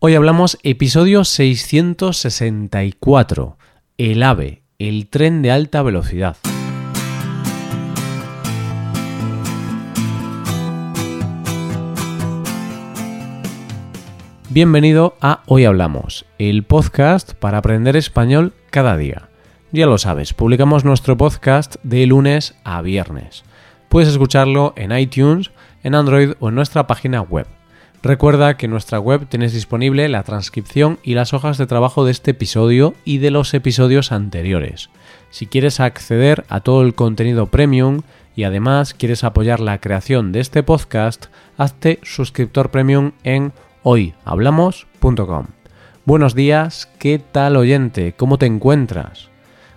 Hoy 0.00 0.14
hablamos 0.14 0.58
episodio 0.62 1.24
664, 1.24 3.58
el 3.96 4.22
AVE, 4.22 4.62
el 4.78 5.08
tren 5.08 5.42
de 5.42 5.50
alta 5.50 5.82
velocidad. 5.82 6.36
Bienvenido 14.50 15.16
a 15.20 15.42
Hoy 15.46 15.64
Hablamos, 15.64 16.26
el 16.38 16.62
podcast 16.62 17.34
para 17.34 17.58
aprender 17.58 17.96
español 17.96 18.52
cada 18.70 18.96
día. 18.96 19.30
Ya 19.72 19.86
lo 19.86 19.98
sabes, 19.98 20.32
publicamos 20.32 20.84
nuestro 20.84 21.16
podcast 21.16 21.74
de 21.82 22.06
lunes 22.06 22.54
a 22.62 22.82
viernes. 22.82 23.42
Puedes 23.88 24.10
escucharlo 24.10 24.74
en 24.76 24.96
iTunes, 24.96 25.50
en 25.82 25.96
Android 25.96 26.34
o 26.38 26.50
en 26.50 26.54
nuestra 26.54 26.86
página 26.86 27.20
web. 27.20 27.48
Recuerda 28.02 28.56
que 28.56 28.66
en 28.66 28.70
nuestra 28.70 29.00
web 29.00 29.26
tienes 29.28 29.52
disponible 29.52 30.08
la 30.08 30.22
transcripción 30.22 31.00
y 31.02 31.14
las 31.14 31.34
hojas 31.34 31.58
de 31.58 31.66
trabajo 31.66 32.04
de 32.04 32.12
este 32.12 32.30
episodio 32.30 32.94
y 33.04 33.18
de 33.18 33.32
los 33.32 33.52
episodios 33.54 34.12
anteriores. 34.12 34.88
Si 35.30 35.46
quieres 35.46 35.80
acceder 35.80 36.44
a 36.48 36.60
todo 36.60 36.82
el 36.82 36.94
contenido 36.94 37.46
premium 37.46 38.02
y 38.36 38.44
además 38.44 38.94
quieres 38.94 39.24
apoyar 39.24 39.58
la 39.58 39.78
creación 39.78 40.30
de 40.30 40.38
este 40.38 40.62
podcast, 40.62 41.26
hazte 41.56 41.98
suscriptor 42.04 42.70
premium 42.70 43.12
en 43.24 43.52
hoyhablamos.com. 43.82 45.46
Buenos 46.04 46.36
días, 46.36 46.88
¿qué 47.00 47.18
tal 47.18 47.56
oyente? 47.56 48.14
¿Cómo 48.16 48.38
te 48.38 48.46
encuentras? 48.46 49.28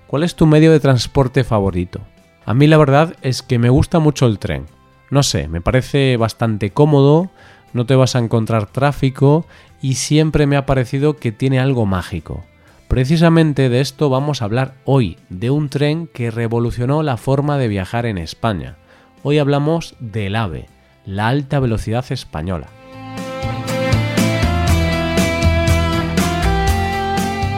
¿Cuál 0.05 0.22
es 0.22 0.35
tu 0.35 0.46
medio 0.46 0.72
de 0.72 0.80
transporte 0.80 1.44
favorito? 1.44 2.02
A 2.46 2.54
mí 2.54 2.68
la 2.68 2.77
verdad 2.77 3.16
es 3.24 3.41
que 3.41 3.58
me 3.58 3.70
gusta 3.70 3.98
mucho 3.98 4.27
el 4.27 4.38
tren. 4.38 4.68
No 5.10 5.24
sé, 5.24 5.48
me 5.48 5.60
parece 5.60 6.18
bastante 6.18 6.70
cómodo, 6.70 7.32
no 7.74 7.86
te 7.86 7.96
vas 7.96 8.16
a 8.16 8.20
encontrar 8.20 8.68
tráfico 8.68 9.46
y 9.82 9.96
siempre 9.96 10.48
me 10.48 10.58
ha 10.58 10.66
parecido 10.66 11.16
que 11.16 11.32
tiene 11.32 11.60
algo 11.60 11.86
mágico. 11.86 12.44
Precisamente 12.88 13.70
de 13.70 13.80
esto 13.80 14.10
vamos 14.10 14.41
a 14.41 14.46
hablar 14.46 14.76
hoy, 14.84 15.18
de 15.30 15.50
un 15.50 15.70
tren 15.70 16.08
que 16.08 16.30
revolucionó 16.30 17.04
la 17.04 17.18
forma 17.18 17.58
de 17.58 17.68
viajar 17.70 18.05
en 18.05 18.18
España. 18.18 18.76
Hoy 19.24 19.40
hablamos 19.40 19.96
del 20.00 20.36
AVE, 20.36 20.68
la 21.05 21.30
alta 21.30 21.60
velocidad 21.60 22.05
española. 22.12 22.68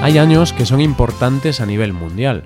Hay 0.04 0.18
años 0.18 0.52
que 0.52 0.66
son 0.66 0.82
importantes 0.82 1.62
a 1.62 1.66
nivel 1.66 1.94
mundial. 1.94 2.44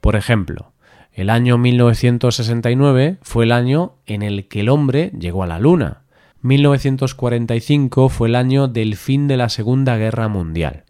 Por 0.00 0.14
ejemplo, 0.14 0.72
el 1.14 1.30
año 1.30 1.58
1969 1.58 3.18
fue 3.22 3.46
el 3.46 3.52
año 3.52 3.94
en 4.06 4.22
el 4.22 4.46
que 4.46 4.60
el 4.60 4.68
hombre 4.68 5.10
llegó 5.18 5.42
a 5.42 5.46
la 5.46 5.58
Luna. 5.58 6.02
1945 6.42 8.08
fue 8.08 8.28
el 8.28 8.36
año 8.36 8.68
del 8.68 8.94
fin 8.94 9.26
de 9.26 9.36
la 9.36 9.48
Segunda 9.48 9.96
Guerra 9.96 10.28
Mundial. 10.28 10.84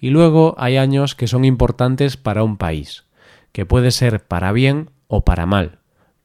Y 0.00 0.10
luego 0.10 0.56
hay 0.58 0.78
años 0.78 1.14
que 1.14 1.28
son 1.28 1.44
importantes 1.44 2.16
para 2.16 2.42
un 2.42 2.56
país, 2.56 3.04
que 3.52 3.66
puede 3.66 3.92
ser 3.92 4.24
para 4.24 4.50
bien 4.50 4.90
o 5.06 5.24
para 5.24 5.46
mal. 5.46 5.78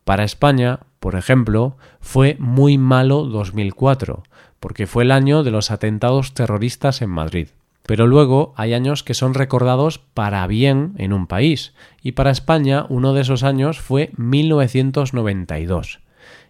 Para 0.03 0.23
España, 0.23 0.79
por 0.99 1.15
ejemplo, 1.15 1.77
fue 1.99 2.37
muy 2.39 2.79
malo 2.79 3.25
2004, 3.25 4.23
porque 4.59 4.87
fue 4.87 5.03
el 5.03 5.11
año 5.11 5.43
de 5.43 5.51
los 5.51 5.69
atentados 5.69 6.33
terroristas 6.33 7.03
en 7.03 7.11
Madrid. 7.11 7.49
Pero 7.83 8.07
luego 8.07 8.55
hay 8.57 8.73
años 8.73 9.03
que 9.03 9.13
son 9.13 9.35
recordados 9.35 9.99
para 9.99 10.47
bien 10.47 10.93
en 10.97 11.13
un 11.13 11.27
país, 11.27 11.75
y 12.01 12.13
para 12.13 12.31
España 12.31 12.87
uno 12.89 13.13
de 13.13 13.21
esos 13.21 13.43
años 13.43 13.79
fue 13.79 14.11
1992 14.17 15.99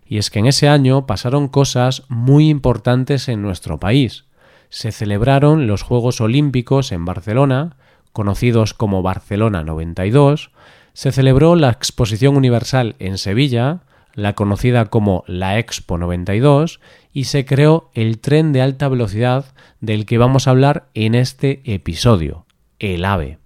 y 0.06 0.18
es 0.18 0.30
que 0.30 0.40
en 0.40 0.46
ese 0.46 0.68
año 0.68 1.06
pasaron 1.06 1.48
cosas 1.48 2.04
muy 2.08 2.50
importantes 2.50 3.28
en 3.28 3.42
nuestro 3.42 3.80
país. 3.80 4.26
Se 4.70 4.92
celebraron 4.92 5.68
los 5.68 5.82
Juegos 5.82 6.22
Olímpicos 6.22 6.92
en 6.92 7.06
Barcelona, 7.06 7.78
conocidos 8.14 8.74
como 8.74 9.02
Barcelona 9.02 9.64
92, 9.64 10.52
se 10.94 11.12
celebró 11.12 11.58
la 11.58 11.72
Exposición 11.72 12.38
Universal 12.38 12.96
en 13.00 13.18
Sevilla, 13.18 13.82
la 14.14 14.34
conocida 14.34 14.86
como 14.86 15.26
la 15.28 15.60
Expo 15.60 15.98
92, 15.98 16.80
y 17.12 17.26
se 17.26 17.46
creó 17.46 17.92
el 17.94 18.20
tren 18.20 18.54
de 18.54 18.62
alta 18.62 18.88
velocidad 18.88 19.54
del 19.82 20.06
que 20.06 20.18
vamos 20.18 20.48
a 20.48 20.52
hablar 20.52 20.88
en 20.94 21.16
este 21.16 21.62
episodio, 21.66 22.46
el 22.80 23.04
AVE. 23.04 23.40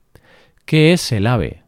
¿Qué 0.66 0.94
es 0.94 1.11
el 1.11 1.25
AVE? 1.25 1.63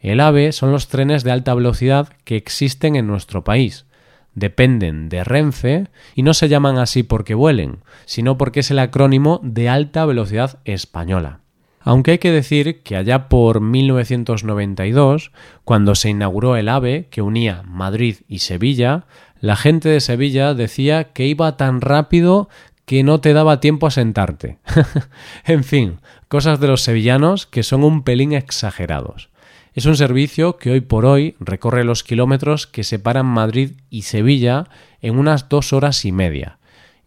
El 0.00 0.20
AVE 0.20 0.52
son 0.52 0.70
los 0.70 0.88
trenes 0.88 1.24
de 1.24 1.30
alta 1.30 1.54
velocidad 1.54 2.10
que 2.24 2.36
existen 2.36 2.94
en 2.94 3.06
nuestro 3.06 3.42
país, 3.42 3.86
dependen 4.34 5.08
de 5.08 5.24
Renfe 5.24 5.88
y 6.14 6.22
no 6.22 6.34
se 6.34 6.48
llaman 6.48 6.78
así 6.78 7.02
porque 7.02 7.34
vuelen, 7.34 7.78
sino 8.04 8.38
porque 8.38 8.60
es 8.60 8.70
el 8.70 8.78
acrónimo 8.78 9.40
de 9.42 9.68
alta 9.68 10.04
velocidad 10.06 10.58
española. 10.64 11.40
Aunque 11.84 12.12
hay 12.12 12.18
que 12.18 12.30
decir 12.30 12.82
que 12.82 12.96
allá 12.96 13.28
por 13.28 13.60
1992, 13.60 15.32
cuando 15.64 15.94
se 15.94 16.10
inauguró 16.10 16.56
el 16.56 16.68
AVE 16.68 17.08
que 17.10 17.22
unía 17.22 17.62
Madrid 17.66 18.18
y 18.28 18.38
Sevilla, 18.38 19.06
la 19.40 19.56
gente 19.56 19.88
de 19.88 20.00
Sevilla 20.00 20.54
decía 20.54 21.12
que 21.12 21.26
iba 21.26 21.56
tan 21.56 21.80
rápido 21.80 22.48
que 22.86 23.02
no 23.02 23.20
te 23.20 23.32
daba 23.32 23.58
tiempo 23.58 23.86
a 23.86 23.90
sentarte. 23.90 24.58
en 25.44 25.64
fin, 25.64 25.98
cosas 26.28 26.60
de 26.60 26.68
los 26.68 26.82
sevillanos 26.82 27.46
que 27.46 27.64
son 27.64 27.82
un 27.82 28.04
pelín 28.04 28.32
exagerados. 28.32 29.31
Es 29.74 29.86
un 29.86 29.96
servicio 29.96 30.58
que 30.58 30.70
hoy 30.70 30.80
por 30.82 31.06
hoy 31.06 31.34
recorre 31.40 31.84
los 31.84 32.04
kilómetros 32.04 32.66
que 32.66 32.84
separan 32.84 33.24
Madrid 33.24 33.72
y 33.88 34.02
Sevilla 34.02 34.68
en 35.00 35.18
unas 35.18 35.48
dos 35.48 35.72
horas 35.72 36.04
y 36.04 36.12
media. 36.12 36.58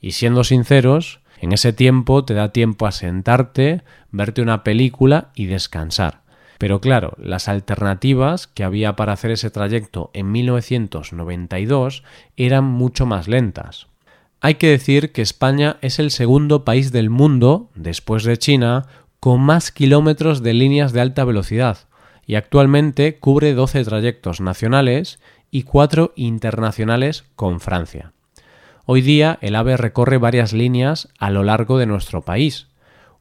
Y 0.01 0.13
siendo 0.13 0.43
sinceros, 0.43 1.19
en 1.39 1.51
ese 1.51 1.73
tiempo 1.73 2.25
te 2.25 2.33
da 2.33 2.51
tiempo 2.51 2.87
a 2.87 2.91
sentarte, 2.91 3.83
verte 4.09 4.41
una 4.41 4.63
película 4.63 5.29
y 5.35 5.45
descansar. 5.45 6.21
Pero 6.57 6.81
claro, 6.81 7.13
las 7.19 7.47
alternativas 7.49 8.47
que 8.47 8.63
había 8.63 8.95
para 8.95 9.13
hacer 9.13 9.29
ese 9.29 9.51
trayecto 9.51 10.09
en 10.13 10.31
1992 10.31 12.03
eran 12.35 12.63
mucho 12.63 13.05
más 13.05 13.27
lentas. 13.27 13.87
Hay 14.41 14.55
que 14.55 14.69
decir 14.69 15.11
que 15.11 15.21
España 15.21 15.77
es 15.81 15.99
el 15.99 16.09
segundo 16.09 16.65
país 16.65 16.91
del 16.91 17.11
mundo, 17.11 17.69
después 17.75 18.23
de 18.23 18.37
China, 18.37 18.87
con 19.19 19.41
más 19.41 19.71
kilómetros 19.71 20.41
de 20.41 20.53
líneas 20.53 20.93
de 20.93 21.01
alta 21.01 21.25
velocidad, 21.25 21.77
y 22.25 22.35
actualmente 22.35 23.17
cubre 23.17 23.53
12 23.53 23.83
trayectos 23.83 24.41
nacionales 24.41 25.19
y 25.51 25.63
4 25.63 26.13
internacionales 26.15 27.25
con 27.35 27.59
Francia. 27.59 28.13
Hoy 28.85 29.01
día 29.01 29.37
el 29.41 29.55
AVE 29.55 29.77
recorre 29.77 30.17
varias 30.17 30.53
líneas 30.53 31.09
a 31.17 31.29
lo 31.29 31.43
largo 31.43 31.77
de 31.77 31.85
nuestro 31.85 32.21
país. 32.21 32.67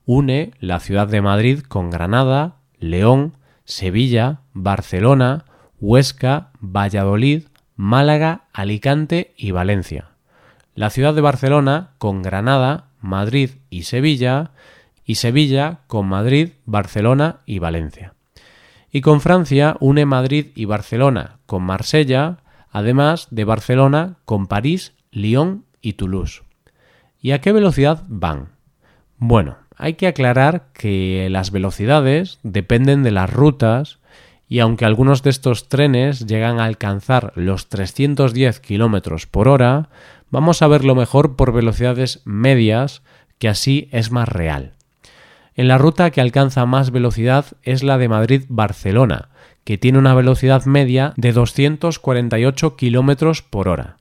Une 0.06 0.52
la 0.60 0.80
ciudad 0.80 1.08
de 1.08 1.22
Madrid 1.22 1.60
con 1.60 1.90
Granada, 1.90 2.56
León, 2.78 3.36
Sevilla, 3.64 4.40
Barcelona, 4.52 5.44
Huesca, 5.80 6.50
Valladolid, 6.60 7.44
Málaga, 7.76 8.44
Alicante 8.52 9.32
y 9.36 9.52
Valencia. 9.52 10.10
La 10.74 10.90
ciudad 10.90 11.14
de 11.14 11.20
Barcelona 11.20 11.92
con 11.98 12.22
Granada, 12.22 12.88
Madrid 13.00 13.50
y 13.70 13.84
Sevilla, 13.84 14.50
y 15.06 15.16
Sevilla 15.16 15.80
con 15.86 16.06
Madrid, 16.06 16.50
Barcelona 16.66 17.40
y 17.46 17.58
Valencia 17.58 18.13
y 18.94 19.00
con 19.00 19.20
Francia 19.20 19.76
une 19.80 20.06
Madrid 20.06 20.52
y 20.54 20.66
Barcelona 20.66 21.38
con 21.46 21.64
Marsella, 21.64 22.38
además 22.70 23.26
de 23.32 23.42
Barcelona 23.42 24.18
con 24.24 24.46
París, 24.46 24.92
Lyon 25.10 25.64
y 25.82 25.94
Toulouse. 25.94 26.42
¿Y 27.20 27.32
a 27.32 27.40
qué 27.40 27.50
velocidad 27.50 28.04
van? 28.06 28.50
Bueno, 29.18 29.56
hay 29.76 29.94
que 29.94 30.06
aclarar 30.06 30.68
que 30.72 31.26
las 31.28 31.50
velocidades 31.50 32.38
dependen 32.44 33.02
de 33.02 33.10
las 33.10 33.32
rutas 33.32 33.98
y 34.48 34.60
aunque 34.60 34.84
algunos 34.84 35.24
de 35.24 35.30
estos 35.30 35.68
trenes 35.68 36.24
llegan 36.28 36.60
a 36.60 36.66
alcanzar 36.66 37.32
los 37.34 37.68
310 37.68 38.60
km 38.60 39.26
por 39.26 39.48
hora, 39.48 39.88
vamos 40.30 40.62
a 40.62 40.68
verlo 40.68 40.94
mejor 40.94 41.34
por 41.34 41.52
velocidades 41.52 42.22
medias, 42.24 43.02
que 43.40 43.48
así 43.48 43.88
es 43.90 44.12
más 44.12 44.28
real. 44.28 44.74
En 45.56 45.68
la 45.68 45.78
ruta 45.78 46.10
que 46.10 46.20
alcanza 46.20 46.66
más 46.66 46.90
velocidad 46.90 47.46
es 47.62 47.82
la 47.82 47.96
de 47.96 48.08
Madrid-Barcelona, 48.08 49.28
que 49.62 49.78
tiene 49.78 49.98
una 49.98 50.14
velocidad 50.14 50.64
media 50.66 51.12
de 51.16 51.32
248 51.32 52.76
km 52.76 53.42
por 53.48 53.68
hora, 53.68 53.96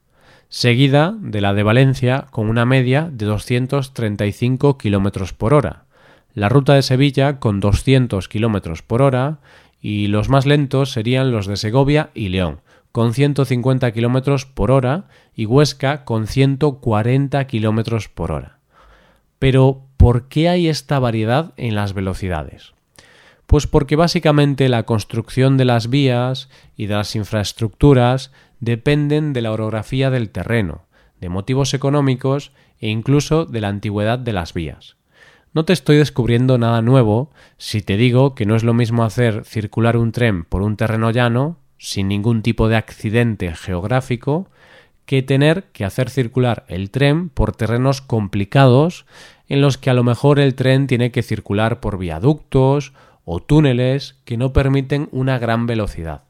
seguida 0.50 1.16
de 1.20 1.42
la 1.42 1.54
de 1.54 1.64
Valencia 1.64 2.26
con 2.32 2.50
una 2.50 2.66
media 2.66 3.10
de 3.12 3.26
235 3.26 4.78
km 4.78 5.34
por 5.34 5.54
hora, 5.54 5.86
la 6.34 6.50
ruta 6.50 6.74
de 6.74 6.82
Sevilla 6.82 7.40
con 7.40 7.60
200 7.60 8.28
km 8.28 8.82
por 8.82 9.04
hora 9.04 9.38
y 9.80 10.08
los 10.08 10.30
más 10.30 10.46
lentos 10.46 10.92
serían 10.92 11.32
los 11.32 11.46
de 11.46 11.58
Segovia 11.58 12.10
y 12.16 12.30
León, 12.30 12.62
con 12.92 13.14
150 13.14 13.92
km 13.92 14.48
por 14.54 14.72
hora 14.72 15.06
y 15.36 15.46
Huesca 15.46 16.06
con 16.06 16.28
140 16.28 17.46
km 17.46 18.10
por 18.14 18.32
hora. 18.32 18.60
Pero, 19.40 19.82
¿por 20.04 20.28
qué 20.28 20.50
hay 20.50 20.68
esta 20.68 21.00
variedad 21.00 21.54
en 21.56 21.76
las 21.76 21.94
velocidades? 21.94 22.74
Pues 23.48 23.68
porque 23.68 23.96
básicamente 23.96 24.68
la 24.68 24.84
construcción 24.84 25.56
de 25.56 25.64
las 25.64 25.90
vías 25.90 26.50
y 26.76 26.88
de 26.88 26.96
las 26.96 27.16
infraestructuras 27.16 28.34
dependen 28.60 29.32
de 29.32 29.42
la 29.42 29.54
orografía 29.54 30.10
del 30.10 30.30
terreno, 30.30 30.84
de 31.22 31.30
motivos 31.30 31.74
económicos 31.74 32.52
e 32.82 32.90
incluso 32.90 33.46
de 33.46 33.62
la 33.62 33.70
antigüedad 33.70 34.20
de 34.20 34.34
las 34.34 34.54
vías. 34.54 34.98
No 35.54 35.64
te 35.64 35.72
estoy 35.72 35.96
descubriendo 35.96 36.58
nada 36.58 36.82
nuevo 36.82 37.32
si 37.58 37.82
te 37.82 37.96
digo 37.96 38.36
que 38.36 38.46
no 38.46 38.58
es 38.58 38.66
lo 38.66 38.74
mismo 38.74 39.06
hacer 39.06 39.46
circular 39.46 39.96
un 39.96 40.12
tren 40.12 40.44
por 40.44 40.64
un 40.64 40.76
terreno 40.76 41.12
llano, 41.12 41.60
sin 41.78 42.10
ningún 42.10 42.42
tipo 42.42 42.68
de 42.68 42.76
accidente 42.76 43.56
geográfico, 43.56 44.50
que 45.06 45.22
tener 45.22 45.66
que 45.72 45.86
hacer 45.86 46.10
circular 46.10 46.66
el 46.68 46.90
tren 46.90 47.30
por 47.30 47.56
terrenos 47.56 48.02
complicados 48.02 49.06
en 49.48 49.62
los 49.62 49.78
que 49.78 49.90
a 49.90 49.94
lo 49.94 50.04
mejor 50.04 50.40
el 50.40 50.56
tren 50.56 50.88
tiene 50.88 51.12
que 51.12 51.24
circular 51.24 51.80
por 51.80 51.98
viaductos 51.98 52.94
o 53.26 53.40
túneles 53.40 54.20
que 54.26 54.38
no 54.38 54.54
permiten 54.54 55.10
una 55.12 55.38
gran 55.38 55.68
velocidad. 55.68 56.24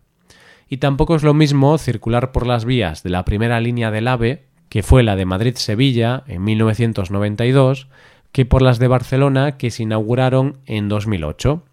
Y 0.67 0.77
tampoco 0.77 1.15
es 1.15 1.23
lo 1.23 1.33
mismo 1.33 1.77
circular 1.77 2.31
por 2.31 2.47
las 2.47 2.65
vías 2.65 3.03
de 3.03 3.09
la 3.09 3.25
primera 3.25 3.59
línea 3.59 3.91
del 3.91 4.07
AVE, 4.07 4.45
que 4.69 4.83
fue 4.83 5.03
la 5.03 5.15
de 5.15 5.25
Madrid-Sevilla 5.25 6.23
en 6.27 6.43
1992, 6.43 7.87
que 8.31 8.45
por 8.45 8.63
las 8.63 8.79
de 8.79 8.87
Barcelona 8.87 9.57
que 9.57 9.69
se 9.69 9.83
inauguraron 9.83 10.57
en 10.65 10.89
2008. 10.89 11.63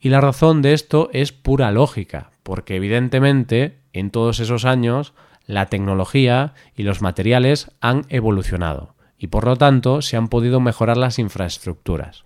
Y 0.00 0.08
la 0.08 0.20
razón 0.20 0.62
de 0.62 0.72
esto 0.72 1.10
es 1.12 1.32
pura 1.32 1.70
lógica, 1.72 2.30
porque 2.42 2.76
evidentemente 2.76 3.78
en 3.92 4.10
todos 4.10 4.40
esos 4.40 4.64
años 4.64 5.12
la 5.46 5.66
tecnología 5.66 6.54
y 6.74 6.84
los 6.84 7.02
materiales 7.02 7.70
han 7.80 8.06
evolucionado 8.08 8.94
y 9.18 9.28
por 9.28 9.44
lo 9.44 9.56
tanto 9.56 10.02
se 10.02 10.16
han 10.16 10.28
podido 10.28 10.60
mejorar 10.60 10.96
las 10.96 11.18
infraestructuras. 11.18 12.24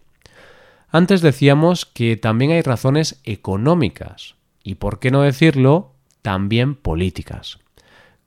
Antes 0.88 1.22
decíamos 1.22 1.86
que 1.86 2.16
también 2.16 2.50
hay 2.50 2.60
razones 2.60 3.20
económicas 3.24 4.34
y, 4.62 4.74
por 4.74 4.98
qué 4.98 5.10
no 5.10 5.22
decirlo, 5.22 5.94
también 6.20 6.74
políticas. 6.74 7.58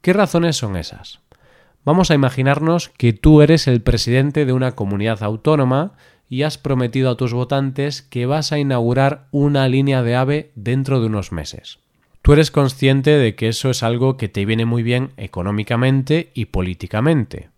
¿Qué 0.01 0.13
razones 0.13 0.57
son 0.57 0.75
esas? 0.75 1.19
Vamos 1.83 2.09
a 2.09 2.15
imaginarnos 2.15 2.89
que 2.89 3.13
tú 3.13 3.43
eres 3.43 3.67
el 3.67 3.81
presidente 3.81 4.45
de 4.45 4.53
una 4.53 4.71
comunidad 4.71 5.21
autónoma 5.21 5.93
y 6.27 6.41
has 6.41 6.57
prometido 6.57 7.11
a 7.11 7.17
tus 7.17 7.33
votantes 7.33 8.01
que 8.01 8.25
vas 8.25 8.51
a 8.51 8.57
inaugurar 8.57 9.27
una 9.31 9.67
línea 9.67 10.01
de 10.01 10.15
AVE 10.15 10.51
dentro 10.55 10.99
de 10.99 11.05
unos 11.05 11.31
meses. 11.31 11.77
Tú 12.23 12.33
eres 12.33 12.49
consciente 12.49 13.11
de 13.11 13.35
que 13.35 13.49
eso 13.49 13.69
es 13.69 13.83
algo 13.83 14.17
que 14.17 14.29
te 14.29 14.45
viene 14.45 14.65
muy 14.65 14.81
bien 14.81 15.11
económicamente 15.17 16.31
y 16.33 16.45
políticamente. 16.45 17.49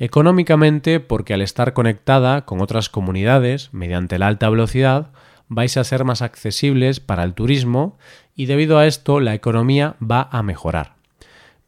Económicamente 0.00 0.98
porque 0.98 1.34
al 1.34 1.42
estar 1.42 1.74
conectada 1.74 2.46
con 2.46 2.62
otras 2.62 2.88
comunidades 2.88 3.68
mediante 3.72 4.18
la 4.18 4.28
alta 4.28 4.48
velocidad 4.48 5.10
vais 5.48 5.76
a 5.76 5.84
ser 5.84 6.04
más 6.04 6.22
accesibles 6.22 7.00
para 7.00 7.22
el 7.22 7.34
turismo 7.34 7.98
y 8.34 8.46
debido 8.46 8.78
a 8.78 8.86
esto 8.86 9.20
la 9.20 9.34
economía 9.34 9.96
va 10.00 10.26
a 10.32 10.42
mejorar. 10.42 10.94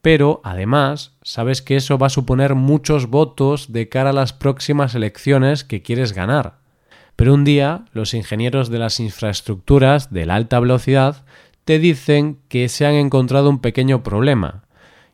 Pero 0.01 0.41
además 0.45 1.13
sabes 1.23 1.61
que 1.61 1.77
eso 1.77 1.99
va 1.99 2.07
a 2.07 2.11
suponer 2.11 2.55
muchos 2.55 3.09
votos 3.09 3.71
de 3.71 3.91
cara 3.91 4.11
a 4.11 4.15
las 4.15 4.33
próximas 4.33 4.95
elecciones 4.95 5.63
que 5.63 5.83
quieres 5.83 6.15
ganar. 6.15 6.55
Pero 7.17 7.35
un 7.35 7.45
día 7.45 7.85
los 7.93 8.15
ingenieros 8.15 8.71
de 8.71 8.79
las 8.79 8.99
infraestructuras 8.99 10.11
de 10.11 10.25
la 10.25 10.37
alta 10.37 10.59
velocidad 10.59 11.23
te 11.67 11.79
dicen 11.79 12.39
que 12.49 12.71
se 12.71 12.87
han 12.87 12.95
encontrado 12.95 13.51
un 13.51 13.61
pequeño 13.61 14.03
problema, 14.03 14.65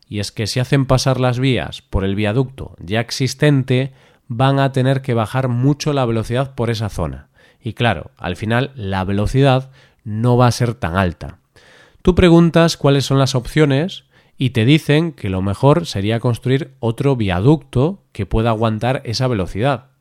y 0.09 0.19
es 0.19 0.31
que 0.31 0.47
si 0.47 0.59
hacen 0.59 0.87
pasar 0.87 1.19
las 1.19 1.39
vías 1.39 1.83
por 1.83 2.03
el 2.03 2.15
viaducto 2.15 2.75
ya 2.79 2.99
existente, 2.99 3.93
van 4.27 4.59
a 4.59 4.71
tener 4.71 5.03
que 5.03 5.13
bajar 5.13 5.47
mucho 5.47 5.93
la 5.93 6.03
velocidad 6.03 6.55
por 6.55 6.71
esa 6.71 6.89
zona. 6.89 7.29
Y 7.61 7.73
claro, 7.73 8.09
al 8.17 8.35
final 8.35 8.71
la 8.75 9.03
velocidad 9.03 9.69
no 10.03 10.35
va 10.35 10.47
a 10.47 10.51
ser 10.51 10.73
tan 10.73 10.97
alta. 10.97 11.37
Tú 12.01 12.15
preguntas 12.15 12.75
cuáles 12.75 13.05
son 13.05 13.19
las 13.19 13.35
opciones 13.35 14.05
y 14.35 14.49
te 14.49 14.65
dicen 14.65 15.11
que 15.11 15.29
lo 15.29 15.43
mejor 15.43 15.85
sería 15.85 16.19
construir 16.19 16.73
otro 16.79 17.15
viaducto 17.15 18.03
que 18.11 18.25
pueda 18.25 18.49
aguantar 18.49 19.03
esa 19.05 19.27
velocidad. 19.27 19.91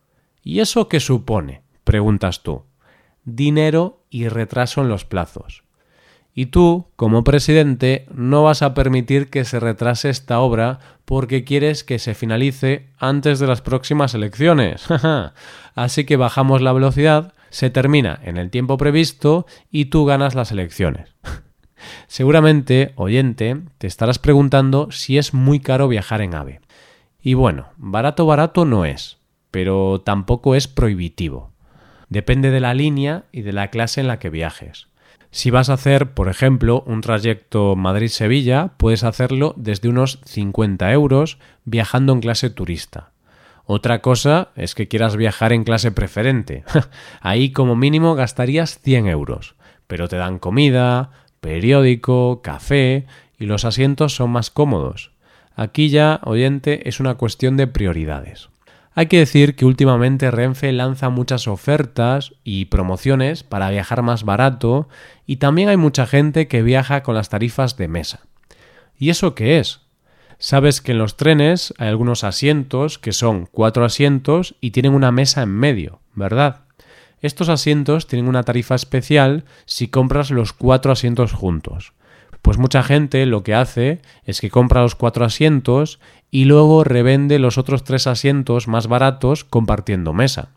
¿Y 0.42 0.60
eso 0.60 0.88
qué 0.88 1.00
supone? 1.00 1.62
preguntas 1.84 2.42
tú. 2.42 2.64
Dinero 3.24 4.04
y 4.08 4.28
retraso 4.28 4.80
en 4.80 4.88
los 4.88 5.04
plazos. 5.04 5.64
Y 6.38 6.46
tú, 6.46 6.86
como 6.94 7.24
presidente, 7.24 8.06
no 8.14 8.44
vas 8.44 8.62
a 8.62 8.72
permitir 8.72 9.28
que 9.28 9.44
se 9.44 9.58
retrase 9.58 10.08
esta 10.08 10.38
obra 10.38 10.78
porque 11.04 11.42
quieres 11.42 11.82
que 11.82 11.98
se 11.98 12.14
finalice 12.14 12.90
antes 12.96 13.40
de 13.40 13.48
las 13.48 13.60
próximas 13.60 14.14
elecciones. 14.14 14.86
Así 15.74 16.04
que 16.04 16.16
bajamos 16.16 16.62
la 16.62 16.72
velocidad, 16.72 17.32
se 17.50 17.70
termina 17.70 18.20
en 18.22 18.36
el 18.36 18.50
tiempo 18.50 18.76
previsto 18.76 19.46
y 19.72 19.86
tú 19.86 20.04
ganas 20.04 20.36
las 20.36 20.52
elecciones. 20.52 21.16
Seguramente, 22.06 22.92
oyente, 22.94 23.56
te 23.78 23.88
estarás 23.88 24.20
preguntando 24.20 24.92
si 24.92 25.18
es 25.18 25.34
muy 25.34 25.58
caro 25.58 25.88
viajar 25.88 26.20
en 26.20 26.36
AVE. 26.36 26.60
Y 27.20 27.34
bueno, 27.34 27.70
barato 27.78 28.26
barato 28.26 28.64
no 28.64 28.84
es, 28.84 29.18
pero 29.50 30.02
tampoco 30.02 30.54
es 30.54 30.68
prohibitivo. 30.68 31.50
Depende 32.08 32.52
de 32.52 32.60
la 32.60 32.74
línea 32.74 33.24
y 33.32 33.42
de 33.42 33.52
la 33.52 33.70
clase 33.70 34.00
en 34.00 34.06
la 34.06 34.20
que 34.20 34.30
viajes. 34.30 34.87
Si 35.38 35.52
vas 35.52 35.70
a 35.70 35.74
hacer, 35.74 36.14
por 36.14 36.28
ejemplo, 36.28 36.82
un 36.84 37.00
trayecto 37.00 37.76
Madrid-Sevilla, 37.76 38.72
puedes 38.76 39.04
hacerlo 39.04 39.54
desde 39.56 39.88
unos 39.88 40.18
50 40.24 40.90
euros 40.90 41.38
viajando 41.64 42.12
en 42.12 42.18
clase 42.18 42.50
turista. 42.50 43.12
Otra 43.64 44.00
cosa 44.02 44.48
es 44.56 44.74
que 44.74 44.88
quieras 44.88 45.14
viajar 45.14 45.52
en 45.52 45.62
clase 45.62 45.92
preferente. 45.92 46.64
Ahí 47.20 47.52
como 47.52 47.76
mínimo 47.76 48.16
gastarías 48.16 48.80
100 48.80 49.06
euros, 49.06 49.54
pero 49.86 50.08
te 50.08 50.16
dan 50.16 50.40
comida, 50.40 51.10
periódico, 51.40 52.42
café 52.42 53.06
y 53.38 53.46
los 53.46 53.64
asientos 53.64 54.16
son 54.16 54.30
más 54.30 54.50
cómodos. 54.50 55.12
Aquí 55.54 55.88
ya, 55.88 56.18
oyente, 56.24 56.88
es 56.88 56.98
una 56.98 57.14
cuestión 57.14 57.56
de 57.56 57.68
prioridades. 57.68 58.48
Hay 58.98 59.06
que 59.06 59.18
decir 59.20 59.54
que 59.54 59.64
últimamente 59.64 60.28
Renfe 60.32 60.72
lanza 60.72 61.08
muchas 61.08 61.46
ofertas 61.46 62.34
y 62.42 62.64
promociones 62.64 63.44
para 63.44 63.70
viajar 63.70 64.02
más 64.02 64.24
barato 64.24 64.88
y 65.24 65.36
también 65.36 65.68
hay 65.68 65.76
mucha 65.76 66.04
gente 66.04 66.48
que 66.48 66.62
viaja 66.62 67.04
con 67.04 67.14
las 67.14 67.28
tarifas 67.28 67.76
de 67.76 67.86
mesa. 67.86 68.26
¿Y 68.98 69.10
eso 69.10 69.36
qué 69.36 69.60
es? 69.60 69.82
Sabes 70.40 70.80
que 70.80 70.90
en 70.90 70.98
los 70.98 71.16
trenes 71.16 71.72
hay 71.78 71.86
algunos 71.86 72.24
asientos 72.24 72.98
que 72.98 73.12
son 73.12 73.46
cuatro 73.46 73.84
asientos 73.84 74.56
y 74.60 74.72
tienen 74.72 74.94
una 74.94 75.12
mesa 75.12 75.44
en 75.44 75.50
medio, 75.50 76.00
¿verdad? 76.16 76.62
Estos 77.20 77.48
asientos 77.50 78.08
tienen 78.08 78.28
una 78.28 78.42
tarifa 78.42 78.74
especial 78.74 79.44
si 79.64 79.86
compras 79.86 80.32
los 80.32 80.52
cuatro 80.52 80.90
asientos 80.90 81.32
juntos. 81.32 81.92
Pues 82.42 82.58
mucha 82.58 82.82
gente 82.82 83.26
lo 83.26 83.42
que 83.42 83.54
hace 83.54 84.00
es 84.24 84.40
que 84.40 84.50
compra 84.50 84.82
los 84.82 84.94
cuatro 84.94 85.24
asientos 85.24 86.00
y 86.30 86.44
luego 86.44 86.84
revende 86.84 87.38
los 87.38 87.58
otros 87.58 87.84
tres 87.84 88.06
asientos 88.06 88.68
más 88.68 88.86
baratos 88.86 89.44
compartiendo 89.44 90.12
mesa. 90.12 90.50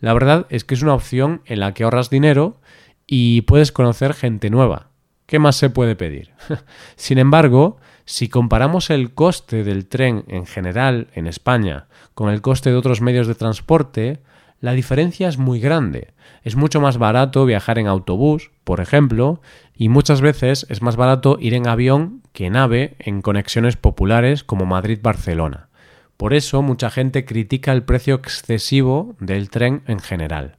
La 0.00 0.12
verdad 0.12 0.46
es 0.50 0.64
que 0.64 0.74
es 0.74 0.82
una 0.82 0.94
opción 0.94 1.42
en 1.46 1.60
la 1.60 1.72
que 1.72 1.84
ahorras 1.84 2.10
dinero 2.10 2.60
y 3.06 3.42
puedes 3.42 3.72
conocer 3.72 4.14
gente 4.14 4.50
nueva. 4.50 4.88
¿Qué 5.26 5.38
más 5.38 5.56
se 5.56 5.70
puede 5.70 5.96
pedir? 5.96 6.32
Sin 6.96 7.18
embargo, 7.18 7.78
si 8.04 8.28
comparamos 8.28 8.90
el 8.90 9.14
coste 9.14 9.64
del 9.64 9.86
tren 9.86 10.24
en 10.28 10.46
general 10.46 11.08
en 11.14 11.26
España 11.26 11.86
con 12.14 12.28
el 12.28 12.42
coste 12.42 12.70
de 12.70 12.76
otros 12.76 13.00
medios 13.00 13.26
de 13.26 13.34
transporte, 13.34 14.20
la 14.60 14.72
diferencia 14.72 15.28
es 15.28 15.38
muy 15.38 15.60
grande. 15.60 16.12
Es 16.42 16.56
mucho 16.56 16.80
más 16.80 16.98
barato 16.98 17.44
viajar 17.46 17.78
en 17.78 17.86
autobús, 17.86 18.50
por 18.64 18.80
ejemplo, 18.80 19.40
y 19.74 19.88
muchas 19.88 20.20
veces 20.20 20.66
es 20.68 20.82
más 20.82 20.96
barato 20.96 21.38
ir 21.40 21.54
en 21.54 21.66
avión 21.66 22.22
que 22.34 22.46
en 22.46 22.56
AVE 22.56 22.96
en 22.98 23.22
conexiones 23.22 23.76
populares 23.76 24.42
como 24.42 24.66
Madrid-Barcelona. 24.66 25.68
Por 26.16 26.34
eso 26.34 26.62
mucha 26.62 26.90
gente 26.90 27.24
critica 27.24 27.72
el 27.72 27.84
precio 27.84 28.16
excesivo 28.16 29.14
del 29.20 29.48
tren 29.50 29.82
en 29.86 30.00
general. 30.00 30.56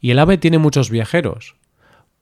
¿Y 0.00 0.10
el 0.10 0.18
AVE 0.18 0.36
tiene 0.36 0.58
muchos 0.58 0.90
viajeros? 0.90 1.56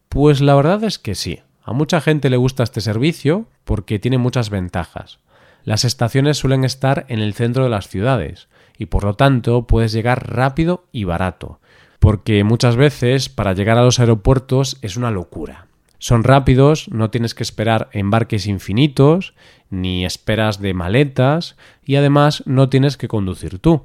Pues 0.09 0.41
la 0.41 0.55
verdad 0.55 0.85
es 0.85 0.99
que 0.99 1.17
sí. 1.17 1.41
A 1.65 1.73
mucha 1.73 2.01
gente 2.01 2.31
le 2.31 2.37
gusta 2.37 2.63
este 2.63 2.81
servicio 2.81 3.47
porque 3.65 3.99
tiene 3.99 4.19
muchas 4.19 4.51
ventajas. 4.51 5.19
Las 5.65 5.85
estaciones 5.85 6.39
suelen 6.39 6.65
estar 6.65 7.07
en 7.09 7.19
el 7.19 7.35
centro 7.35 7.65
de 7.65 7.71
las 7.71 7.89
ciudades 7.89 8.49
y 8.79 8.87
por 8.87 9.03
lo 9.03 9.15
tanto 9.15 9.67
puedes 9.67 9.91
llegar 9.93 10.33
rápido 10.33 10.87
y 10.93 11.05
barato, 11.05 11.61
porque 11.99 12.45
muchas 12.45 12.77
veces 12.77 13.29
para 13.29 13.53
llegar 13.53 13.79
a 13.79 13.85
los 13.85 13.99
aeropuertos 13.99 14.79
es 14.81 14.97
una 14.97 15.11
locura. 15.11 15.67
Son 16.01 16.25
rápidos, 16.25 16.89
no 16.89 17.11
tienes 17.11 17.35
que 17.35 17.43
esperar 17.43 17.91
embarques 17.93 18.47
infinitos, 18.47 19.35
ni 19.69 20.07
esperas 20.07 20.59
de 20.59 20.73
maletas, 20.73 21.57
y 21.85 21.97
además 21.97 22.43
no 22.47 22.71
tienes 22.71 22.97
que 22.97 23.07
conducir 23.07 23.59
tú. 23.59 23.85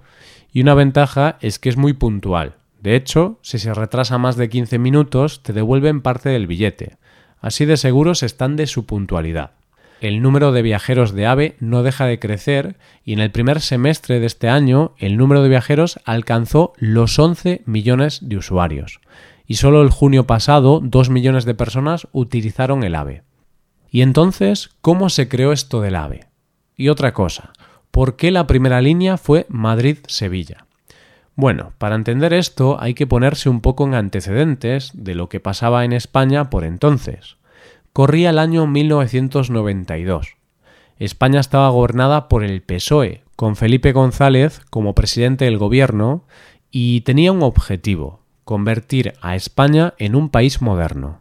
Y 0.53 0.62
una 0.62 0.75
ventaja 0.75 1.38
es 1.41 1.60
que 1.60 1.67
es 1.67 1.75
muy 1.75 1.91
puntual. 1.91 2.53
De 2.81 2.95
hecho, 2.95 3.38
si 3.41 3.60
se 3.60 3.74
retrasa 3.74 4.17
más 4.17 4.38
de 4.38 4.48
15 4.48 4.79
minutos, 4.79 5.43
te 5.43 5.51
devuelven 5.51 6.01
parte 6.01 6.29
del 6.29 6.48
billete. 6.48 6.95
Así 7.41 7.65
de 7.65 7.75
seguros 7.75 8.24
están 8.24 8.55
de 8.55 8.67
su 8.67 8.86
puntualidad. 8.86 9.51
El 10.00 10.22
número 10.22 10.53
de 10.53 10.62
viajeros 10.62 11.13
de 11.13 11.25
AVE 11.25 11.57
no 11.60 11.84
deja 11.84 12.05
de 12.05 12.19
crecer 12.19 12.77
y 13.03 13.12
en 13.12 13.19
el 13.19 13.31
primer 13.31 13.60
semestre 13.60 14.22
de 14.22 14.25
este 14.25 14.48
año 14.48 14.93
el 15.00 15.17
número 15.17 15.43
de 15.43 15.50
viajeros 15.50 16.00
alcanzó 16.05 16.72
los 16.77 17.19
11 17.19 17.63
millones 17.65 18.19
de 18.22 18.38
usuarios 18.38 19.01
y 19.48 19.56
solo 19.56 19.82
el 19.82 19.90
junio 19.90 20.25
pasado 20.25 20.80
dos 20.84 21.10
millones 21.10 21.46
de 21.46 21.56
personas 21.56 22.08
utilizaron 22.12 22.84
el 22.84 22.96
AVE. 22.96 23.24
¿Y 23.90 24.02
entonces 24.02 24.70
cómo 24.82 25.10
se 25.10 25.28
creó 25.28 25.52
esto 25.52 25.82
del 25.82 25.96
AVE? 25.96 26.25
Y 26.75 26.90
otra 26.90 27.14
cosa, 27.14 27.54
¿por 27.92 28.16
qué 28.16 28.32
la 28.32 28.48
primera 28.48 28.82
línea 28.82 29.18
fue 29.18 29.46
Madrid-Sevilla? 29.50 30.66
Bueno, 31.36 31.74
para 31.78 31.96
entender 31.96 32.34
esto 32.34 32.78
hay 32.80 32.94
que 32.94 33.08
ponerse 33.08 33.50
un 33.50 33.62
poco 33.62 33.86
en 33.86 33.94
antecedentes 33.94 34.92
de 34.94 35.16
lo 35.16 35.30
que 35.30 35.40
pasaba 35.40 35.84
en 35.84 35.94
España 35.94 36.50
por 36.50 36.64
entonces. 36.64 37.38
Corría 37.94 38.30
el 38.30 38.40
año 38.40 38.68
1992. 38.68 40.36
España 40.98 41.42
estaba 41.42 41.70
gobernada 41.70 42.30
por 42.30 42.44
el 42.44 42.62
PSOE, 42.62 43.24
con 43.36 43.58
Felipe 43.58 43.92
González 43.92 44.62
como 44.70 44.96
presidente 44.96 45.46
del 45.46 45.58
gobierno, 45.58 46.24
y 46.72 47.02
tenía 47.02 47.34
un 47.34 47.44
objetivo, 47.44 48.22
convertir 48.46 49.14
a 49.22 49.36
España 49.36 49.94
en 49.98 50.16
un 50.16 50.30
país 50.30 50.62
moderno. 50.62 51.20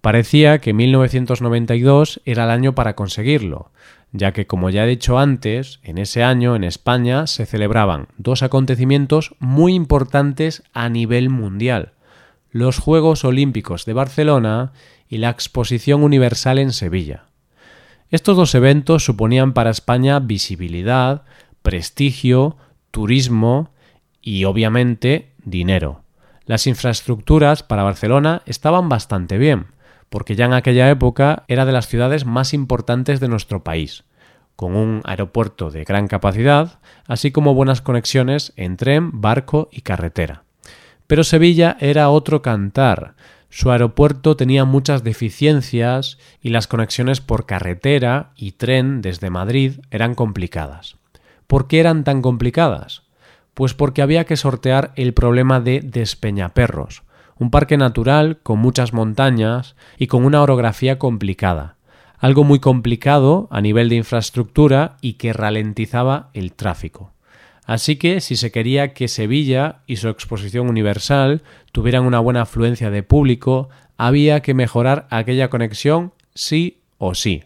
Parecía 0.00 0.58
que 0.58 0.72
1992 0.74 2.20
era 2.24 2.44
el 2.44 2.50
año 2.50 2.74
para 2.74 2.94
conseguirlo, 2.94 3.70
ya 4.12 4.32
que, 4.32 4.46
como 4.46 4.70
ya 4.70 4.84
he 4.84 4.88
dicho 4.88 5.18
antes, 5.18 5.80
en 5.82 5.98
ese 5.98 6.22
año 6.22 6.56
en 6.56 6.64
España 6.64 7.26
se 7.26 7.46
celebraban 7.46 8.08
dos 8.16 8.42
acontecimientos 8.42 9.34
muy 9.38 9.74
importantes 9.74 10.62
a 10.72 10.88
nivel 10.88 11.30
mundial, 11.30 11.92
los 12.50 12.78
Juegos 12.78 13.24
Olímpicos 13.24 13.84
de 13.84 13.92
Barcelona 13.92 14.72
y 15.08 15.18
la 15.18 15.30
Exposición 15.30 16.02
Universal 16.02 16.58
en 16.58 16.72
Sevilla. 16.72 17.24
Estos 18.10 18.36
dos 18.36 18.54
eventos 18.54 19.04
suponían 19.04 19.52
para 19.52 19.70
España 19.70 20.20
visibilidad, 20.20 21.22
prestigio, 21.62 22.56
turismo 22.92 23.70
y, 24.22 24.44
obviamente, 24.44 25.32
dinero. 25.44 26.03
Las 26.46 26.66
infraestructuras 26.66 27.62
para 27.62 27.84
Barcelona 27.84 28.42
estaban 28.44 28.88
bastante 28.90 29.38
bien, 29.38 29.66
porque 30.10 30.36
ya 30.36 30.44
en 30.44 30.52
aquella 30.52 30.90
época 30.90 31.44
era 31.48 31.64
de 31.64 31.72
las 31.72 31.88
ciudades 31.88 32.26
más 32.26 32.52
importantes 32.52 33.18
de 33.18 33.28
nuestro 33.28 33.64
país, 33.64 34.04
con 34.54 34.76
un 34.76 35.00
aeropuerto 35.04 35.70
de 35.70 35.84
gran 35.84 36.06
capacidad, 36.06 36.78
así 37.08 37.32
como 37.32 37.54
buenas 37.54 37.80
conexiones 37.80 38.52
en 38.56 38.76
tren, 38.76 39.10
barco 39.20 39.68
y 39.72 39.80
carretera. 39.80 40.44
Pero 41.06 41.24
Sevilla 41.24 41.76
era 41.80 42.10
otro 42.10 42.42
cantar. 42.42 43.14
Su 43.48 43.70
aeropuerto 43.70 44.36
tenía 44.36 44.64
muchas 44.64 45.02
deficiencias 45.02 46.18
y 46.42 46.50
las 46.50 46.66
conexiones 46.66 47.20
por 47.20 47.46
carretera 47.46 48.32
y 48.36 48.52
tren 48.52 49.00
desde 49.00 49.30
Madrid 49.30 49.80
eran 49.90 50.14
complicadas. 50.14 50.96
¿Por 51.46 51.68
qué 51.68 51.80
eran 51.80 52.04
tan 52.04 52.20
complicadas? 52.20 53.03
Pues 53.54 53.74
porque 53.74 54.02
había 54.02 54.24
que 54.24 54.36
sortear 54.36 54.92
el 54.96 55.14
problema 55.14 55.60
de 55.60 55.80
Despeñaperros, 55.80 57.02
un 57.36 57.50
parque 57.50 57.76
natural 57.76 58.38
con 58.42 58.58
muchas 58.58 58.92
montañas 58.92 59.76
y 59.98 60.06
con 60.08 60.24
una 60.24 60.42
orografía 60.42 60.98
complicada, 60.98 61.76
algo 62.18 62.44
muy 62.44 62.58
complicado 62.58 63.48
a 63.50 63.60
nivel 63.60 63.88
de 63.88 63.96
infraestructura 63.96 64.96
y 65.00 65.14
que 65.14 65.32
ralentizaba 65.32 66.30
el 66.34 66.52
tráfico. 66.52 67.12
Así 67.66 67.96
que 67.96 68.20
si 68.20 68.36
se 68.36 68.52
quería 68.52 68.92
que 68.92 69.08
Sevilla 69.08 69.80
y 69.86 69.96
su 69.96 70.08
exposición 70.08 70.68
universal 70.68 71.42
tuvieran 71.72 72.04
una 72.04 72.20
buena 72.20 72.42
afluencia 72.42 72.90
de 72.90 73.02
público, 73.02 73.70
había 73.96 74.40
que 74.40 74.54
mejorar 74.54 75.06
aquella 75.10 75.48
conexión 75.48 76.12
sí 76.34 76.80
o 76.98 77.14
sí. 77.14 77.44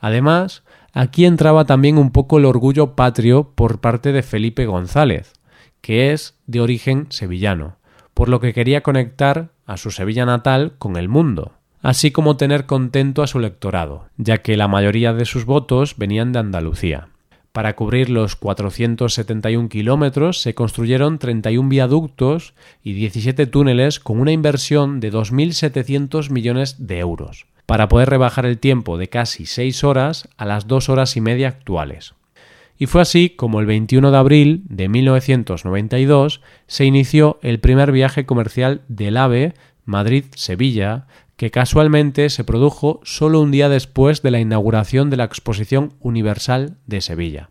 Además, 0.00 0.64
aquí 0.94 1.26
entraba 1.26 1.66
también 1.66 1.98
un 1.98 2.10
poco 2.10 2.38
el 2.38 2.46
orgullo 2.46 2.96
patrio 2.96 3.52
por 3.54 3.80
parte 3.80 4.12
de 4.12 4.22
Felipe 4.22 4.64
González, 4.64 5.34
que 5.82 6.12
es 6.12 6.38
de 6.46 6.62
origen 6.62 7.08
sevillano 7.10 7.76
por 8.14 8.28
lo 8.28 8.40
que 8.40 8.54
quería 8.54 8.82
conectar 8.82 9.50
a 9.66 9.76
su 9.76 9.90
Sevilla 9.90 10.24
natal 10.24 10.74
con 10.78 10.96
el 10.96 11.08
mundo, 11.08 11.52
así 11.82 12.12
como 12.12 12.36
tener 12.36 12.64
contento 12.64 13.22
a 13.22 13.26
su 13.26 13.38
electorado, 13.38 14.08
ya 14.16 14.38
que 14.38 14.56
la 14.56 14.68
mayoría 14.68 15.12
de 15.12 15.24
sus 15.24 15.44
votos 15.44 15.96
venían 15.98 16.32
de 16.32 16.38
Andalucía. 16.38 17.08
Para 17.54 17.76
cubrir 17.76 18.10
los 18.10 18.34
471 18.34 19.68
kilómetros 19.68 20.40
se 20.42 20.56
construyeron 20.56 21.20
31 21.20 21.68
viaductos 21.68 22.52
y 22.82 22.94
17 22.94 23.46
túneles 23.46 24.00
con 24.00 24.18
una 24.18 24.32
inversión 24.32 24.98
de 24.98 25.12
2.700 25.12 26.30
millones 26.30 26.88
de 26.88 26.98
euros, 26.98 27.46
para 27.64 27.86
poder 27.86 28.10
rebajar 28.10 28.44
el 28.44 28.58
tiempo 28.58 28.98
de 28.98 29.08
casi 29.08 29.46
6 29.46 29.84
horas 29.84 30.28
a 30.36 30.46
las 30.46 30.66
2 30.66 30.88
horas 30.88 31.16
y 31.16 31.20
media 31.20 31.46
actuales. 31.46 32.14
Y 32.76 32.86
fue 32.86 33.02
así 33.02 33.30
como 33.30 33.60
el 33.60 33.66
21 33.66 34.10
de 34.10 34.16
abril 34.18 34.64
de 34.68 34.88
1992 34.88 36.40
se 36.66 36.84
inició 36.86 37.38
el 37.40 37.60
primer 37.60 37.92
viaje 37.92 38.26
comercial 38.26 38.82
del 38.88 39.16
AVE 39.16 39.54
Madrid-Sevilla, 39.84 41.06
que 41.36 41.50
casualmente 41.50 42.30
se 42.30 42.44
produjo 42.44 43.00
solo 43.02 43.40
un 43.40 43.50
día 43.50 43.68
después 43.68 44.22
de 44.22 44.30
la 44.30 44.40
inauguración 44.40 45.10
de 45.10 45.16
la 45.16 45.24
Exposición 45.24 45.94
Universal 46.00 46.76
de 46.86 47.00
Sevilla. 47.00 47.50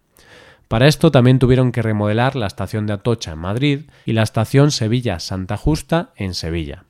Para 0.68 0.88
esto 0.88 1.12
también 1.12 1.40
tuvieron 1.40 1.72
que 1.72 1.82
remodelar 1.82 2.36
la 2.36 2.48
estación 2.48 2.88
de 2.88 2.94
Atocha 2.94 3.34
en 3.34 3.40
Madrid 3.40 3.82
y 4.06 4.14
la 4.14 4.24
estación 4.24 4.72
Sevilla-Santa 4.72 5.58
Justa 5.58 6.12
en 6.16 6.34
Sevilla. 6.34 6.86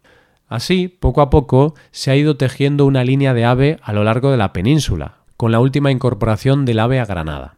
Así, 0.48 0.88
poco 0.88 1.22
a 1.22 1.30
poco, 1.30 1.74
se 1.92 2.12
ha 2.12 2.16
ido 2.16 2.38
tejiendo 2.38 2.86
una 2.86 3.04
línea 3.04 3.34
de 3.34 3.46
AVE 3.46 3.80
a 3.82 3.92
lo 3.92 4.04
largo 4.04 4.32
de 4.32 4.38
la 4.38 4.54
península, 4.54 5.16
con 5.36 5.52
la 5.52 5.60
última 5.60 5.92
incorporación 5.92 6.64
del 6.64 6.80
AVE 6.80 7.00
a 7.00 7.06
Granada. 7.06 7.56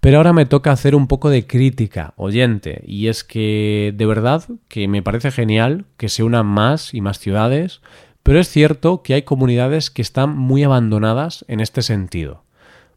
Pero 0.00 0.16
ahora 0.16 0.32
me 0.32 0.46
toca 0.46 0.72
hacer 0.72 0.96
un 0.96 1.06
poco 1.06 1.30
de 1.30 1.46
crítica, 1.46 2.12
oyente, 2.16 2.82
y 2.84 3.06
es 3.06 3.22
que 3.22 3.94
de 3.96 4.06
verdad 4.06 4.42
que 4.66 4.88
me 4.88 5.00
parece 5.00 5.30
genial 5.30 5.84
que 5.96 6.08
se 6.08 6.24
unan 6.24 6.46
más 6.46 6.92
y 6.92 7.00
más 7.00 7.20
ciudades, 7.20 7.80
pero 8.22 8.38
es 8.38 8.48
cierto 8.48 9.02
que 9.02 9.14
hay 9.14 9.22
comunidades 9.22 9.90
que 9.90 10.02
están 10.02 10.36
muy 10.36 10.62
abandonadas 10.62 11.44
en 11.48 11.60
este 11.60 11.82
sentido. 11.82 12.44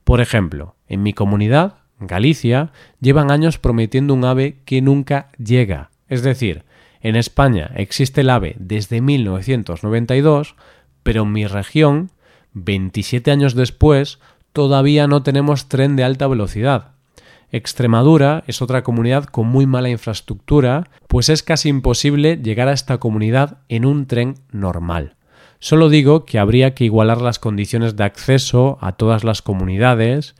Por 0.04 0.22
ejemplo, 0.22 0.76
en 0.88 1.04
mi 1.04 1.14
comunidad, 1.14 1.76
Galicia, 2.00 2.72
llevan 3.00 3.32
años 3.32 3.58
prometiendo 3.58 4.14
un 4.14 4.26
ave 4.26 4.58
que 4.66 4.82
nunca 4.82 5.30
llega. 5.38 5.90
Es 6.08 6.22
decir, 6.22 6.64
en 7.02 7.16
España 7.16 7.72
existe 7.76 8.22
el 8.22 8.30
ave 8.30 8.56
desde 8.60 9.02
1992, 9.02 10.56
pero 11.04 11.24
en 11.24 11.32
mi 11.32 11.48
región, 11.48 12.12
27 12.54 13.32
años 13.32 13.56
después, 13.56 14.20
todavía 14.54 15.08
no 15.08 15.24
tenemos 15.24 15.68
tren 15.70 15.96
de 15.96 16.04
alta 16.04 16.28
velocidad. 16.28 16.95
Extremadura 17.52 18.44
es 18.48 18.62
otra 18.62 18.84
comunidad 18.84 19.26
con 19.26 19.48
muy 19.48 19.66
mala 19.66 19.90
infraestructura, 19.90 20.90
pues 21.08 21.30
es 21.30 21.44
casi 21.44 21.70
imposible 21.70 22.38
llegar 22.38 22.68
a 22.68 22.74
esta 22.74 22.98
comunidad 22.98 23.60
en 23.70 23.86
un 23.86 24.08
tren 24.08 24.36
normal. 24.52 25.16
Solo 25.60 25.90
digo 25.90 26.26
que 26.26 26.40
habría 26.40 26.76
que 26.76 26.86
igualar 26.86 27.22
las 27.22 27.40
condiciones 27.40 27.96
de 27.96 28.04
acceso 28.04 28.78
a 28.82 28.92
todas 28.92 29.24
las 29.24 29.42
comunidades 29.42 30.36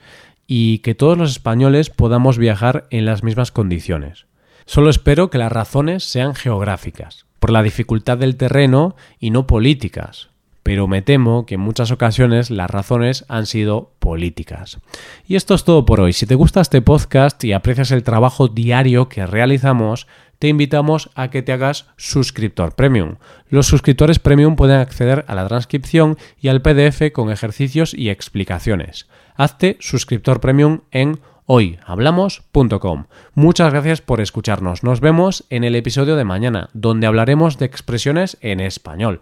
y 0.48 0.80
que 0.80 0.96
todos 0.96 1.18
los 1.18 1.32
españoles 1.32 1.90
podamos 1.90 2.38
viajar 2.38 2.86
en 2.92 3.06
las 3.06 3.24
mismas 3.24 3.52
condiciones. 3.52 4.26
Solo 4.66 4.90
espero 4.90 5.30
que 5.30 5.38
las 5.38 5.52
razones 5.52 6.04
sean 6.04 6.36
geográficas, 6.36 7.26
por 7.40 7.52
la 7.52 7.64
dificultad 7.64 8.18
del 8.18 8.36
terreno 8.36 8.96
y 9.20 9.30
no 9.30 9.48
políticas, 9.48 10.30
pero 10.66 10.88
me 10.88 11.04
temo 11.04 11.46
que 11.46 11.56
en 11.56 11.62
muchas 11.62 11.92
ocasiones 11.92 12.50
las 12.50 12.68
razones 12.68 13.24
han 13.28 13.46
sido 13.46 13.92
políticas. 14.00 14.80
Y 15.28 15.36
esto 15.36 15.54
es 15.54 15.64
todo 15.64 15.86
por 15.86 16.00
hoy. 16.00 16.12
Si 16.12 16.26
te 16.26 16.34
gusta 16.34 16.60
este 16.60 16.82
podcast 16.82 17.44
y 17.44 17.54
aprecias 17.54 17.92
el 17.92 18.02
trabajo 18.02 18.48
diario 18.48 19.08
que 19.08 19.28
realizamos, 19.28 20.08
te 20.40 20.48
invitamos 20.48 21.12
a 21.14 21.30
que 21.30 21.44
te 21.44 21.54
hagas 21.54 21.86
suscriptor 21.98 22.74
premium. 22.74 23.18
Los 23.48 23.68
suscriptores 23.68 24.18
premium 24.18 24.56
pueden 24.56 24.80
acceder 24.80 25.24
a 25.28 25.36
la 25.36 25.48
transcripción 25.48 26.18
y 26.42 26.48
al 26.48 26.64
PDF 26.64 27.12
con 27.14 27.32
ejercicios 27.32 27.94
y 27.94 28.10
explicaciones. 28.10 29.08
Hazte 29.36 29.78
suscriptor 29.80 30.40
premium 30.40 30.80
en 30.90 31.20
hoyhablamos.com. 31.46 33.06
Muchas 33.36 33.72
gracias 33.72 34.02
por 34.02 34.20
escucharnos. 34.20 34.84
Nos 34.84 35.00
vemos 35.00 35.46
en 35.52 35.64
el 35.64 35.76
episodio 35.76 36.16
de 36.16 36.24
mañana, 36.24 36.70
donde 36.74 37.06
hablaremos 37.06 37.60
de 37.60 37.66
expresiones 37.66 38.38
en 38.42 38.60
español. 38.60 39.22